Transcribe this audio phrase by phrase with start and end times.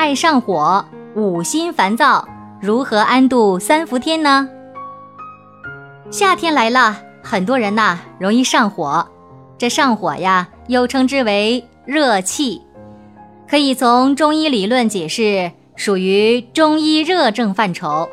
[0.00, 0.82] 爱上火，
[1.14, 2.26] 五心烦躁，
[2.58, 4.48] 如何安度三伏天呢？
[6.10, 9.06] 夏天来了，很多人呐容易上火，
[9.58, 12.62] 这上火呀又称之为热气，
[13.46, 18.08] 可以从中医理论解释，属于中医热症范畴。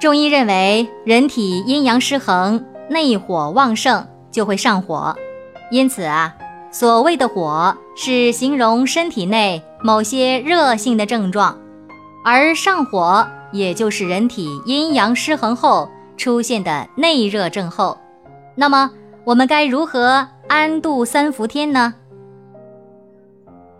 [0.00, 5.16] 中医认为，人体阴阳失衡，内火旺盛就会上火，
[5.70, 6.34] 因此啊。
[6.72, 11.56] 所谓的火是形容身体内某些热性的症状，
[12.24, 17.96] 而上火也就是人体阴阳失衡后出现的内热症候。
[18.54, 18.90] 那么
[19.24, 21.94] 我们该如何安度三伏天呢？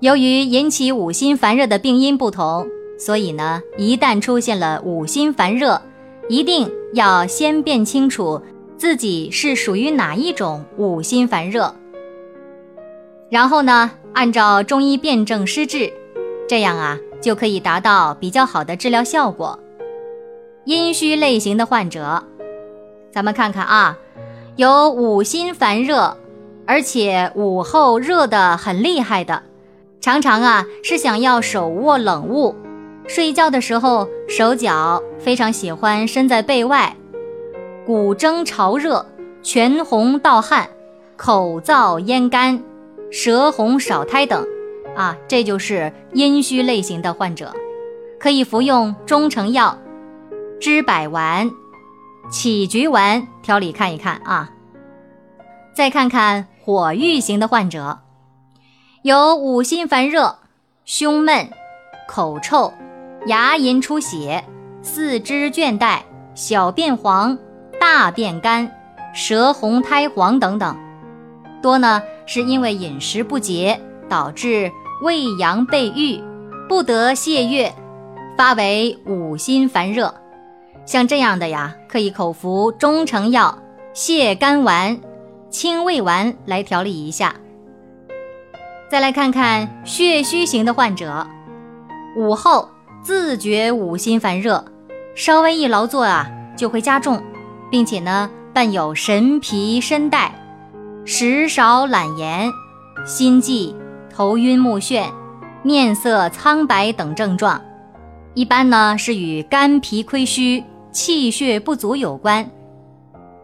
[0.00, 2.66] 由于引起五心烦热的病因不同，
[2.98, 5.80] 所以呢，一旦出现了五心烦热，
[6.28, 8.40] 一定要先辨清楚
[8.76, 11.72] 自己是属于哪一种五心烦热。
[13.32, 15.90] 然后呢，按照中医辨证施治，
[16.46, 19.58] 这样啊就可以达到比较好的治疗效果。
[20.66, 22.22] 阴虚类型的患者，
[23.10, 23.96] 咱们看看啊，
[24.56, 26.14] 有五心烦热，
[26.66, 29.42] 而且午后热得很厉害的，
[29.98, 32.54] 常常啊是想要手握冷物，
[33.08, 36.94] 睡觉的时候手脚非常喜欢伸在被外，
[37.86, 39.06] 骨蒸潮热，
[39.42, 40.68] 全红盗汗，
[41.16, 42.62] 口燥咽干。
[43.12, 44.44] 舌红少苔等，
[44.96, 47.54] 啊，这就是阴虚类型的患者，
[48.18, 49.78] 可以服用中成药
[50.58, 51.50] 知柏丸、
[52.30, 54.50] 杞菊丸调理看一看啊。
[55.74, 57.98] 再看看火郁型的患者，
[59.02, 60.38] 有五心烦热、
[60.86, 61.50] 胸闷、
[62.08, 62.72] 口臭、
[63.26, 64.42] 牙龈出血、
[64.80, 65.98] 四肢倦怠、
[66.34, 67.36] 小便黄、
[67.78, 68.72] 大便干、
[69.12, 70.74] 舌红苔黄等等。
[71.62, 74.70] 多呢，是因为饮食不节，导致
[75.02, 76.20] 胃阳被郁，
[76.68, 77.72] 不得泄月，
[78.36, 80.14] 发为五心烦热。
[80.84, 83.56] 像这样的呀，可以口服中成药
[83.94, 85.00] 泻肝丸、
[85.48, 87.34] 清胃丸来调理一下。
[88.90, 91.26] 再来看看血虚型的患者，
[92.16, 92.68] 午后
[93.02, 94.64] 自觉五心烦热，
[95.14, 97.22] 稍微一劳作啊，就会加重，
[97.70, 100.30] 并且呢，伴有神疲身怠。
[101.04, 102.48] 食少懒言、
[103.04, 103.74] 心悸、
[104.08, 105.10] 头晕目眩、
[105.64, 107.60] 面色苍白等症状，
[108.34, 112.48] 一般呢是与肝脾亏虚、气血不足有关。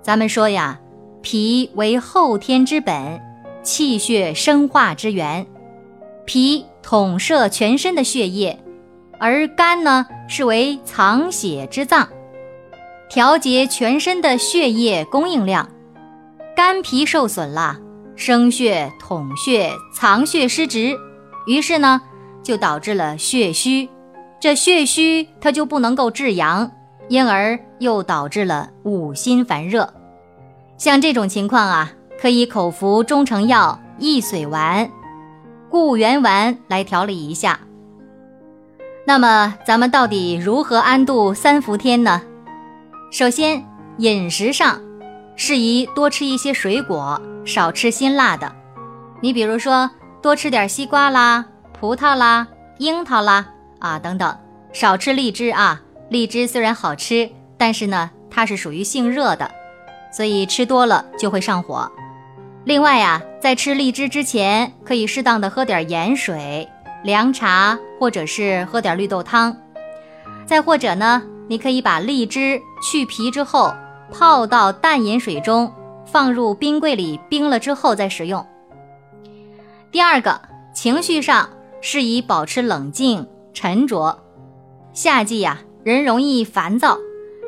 [0.00, 0.78] 咱们说呀，
[1.22, 3.20] 脾为后天之本，
[3.64, 5.44] 气血生化之源，
[6.24, 8.56] 脾统摄全身的血液，
[9.18, 12.08] 而肝呢是为藏血之脏，
[13.08, 15.68] 调节全身的血液供应量。
[16.62, 17.78] 肝脾受损了，
[18.16, 20.94] 生血、统血、藏血失职，
[21.46, 22.02] 于是呢，
[22.42, 23.88] 就导致了血虚。
[24.38, 26.70] 这血虚它就不能够制阳，
[27.08, 29.90] 因而又导致了五心烦热。
[30.76, 34.90] 像这种情况啊，可以口服中成药益髓丸、
[35.70, 37.58] 固元丸来调理一下。
[39.06, 42.20] 那么，咱们到底如何安度三伏天呢？
[43.10, 43.64] 首先，
[43.96, 44.78] 饮食上。
[45.42, 48.54] 适宜多吃一些水果，少吃辛辣的。
[49.22, 49.90] 你比如说，
[50.20, 51.42] 多吃点西瓜啦、
[51.72, 52.46] 葡萄啦、
[52.76, 53.46] 樱桃啦
[53.78, 54.36] 啊等等，
[54.70, 55.80] 少吃荔枝啊。
[56.10, 59.50] 荔枝虽然好吃，但是呢，它是属于性热的，
[60.12, 61.90] 所以吃多了就会上火。
[62.64, 66.68] 另外呀，在吃荔枝之前，可以适当的喝点盐水、
[67.02, 69.56] 凉茶，或者是喝点绿豆汤。
[70.44, 73.74] 再或者呢，你可以把荔枝去皮之后。
[74.12, 75.72] 泡到淡盐水中，
[76.04, 78.44] 放入冰柜里冰了之后再食用。
[79.90, 80.40] 第二个，
[80.74, 81.48] 情绪上
[81.80, 84.18] 适宜保持冷静沉着。
[84.92, 86.98] 夏季呀，人容易烦躁，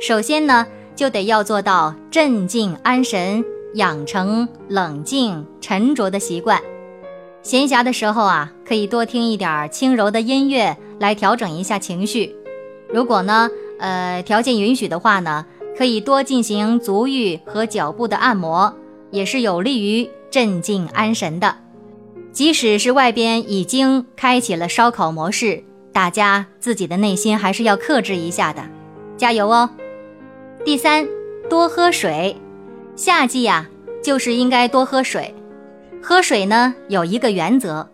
[0.00, 6.60] 首先呢，就得要做到镇静安神，养成冷静沉着的习惯。
[7.42, 12.34] 闲暇的时候啊，可以多听一点轻柔的音乐来调整一下情绪。
[12.88, 15.44] 如果呢，呃，条件允许的话呢。
[15.76, 18.72] 可以多进行足浴和脚部的按摩，
[19.10, 21.56] 也是有利于镇静安神的。
[22.32, 25.62] 即使是外边已经开启了烧烤模式，
[25.92, 28.62] 大家自己的内心还是要克制一下的，
[29.16, 29.70] 加油哦！
[30.64, 31.06] 第三，
[31.48, 32.36] 多喝水。
[32.96, 33.68] 夏季呀，
[34.02, 35.34] 就是应该多喝水。
[36.02, 37.88] 喝水呢，有一个原则，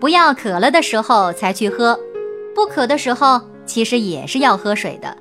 [0.00, 1.98] 不要渴了的时候才去喝，
[2.54, 5.16] 不渴的时候其实也是要喝水的。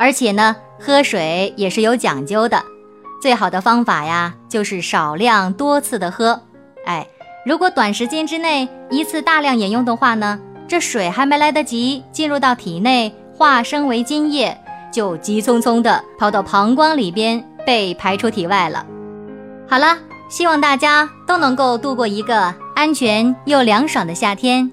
[0.00, 2.64] 而且呢，喝水也是有讲究的，
[3.20, 6.40] 最好的方法呀，就是少量多次的喝。
[6.86, 7.06] 哎。
[7.46, 10.38] 如果短时间之内一次大量饮用的话呢，
[10.68, 14.54] 这水还没来得及进入到体内化生为津液，
[14.92, 18.84] 就急匆匆的跑到膀胱里边被排出体外了。
[19.66, 19.96] 好了，
[20.28, 24.70] 希望大家都能够度过一个安全又凉爽的夏天。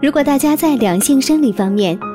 [0.00, 1.98] 如果大家在两性生理方面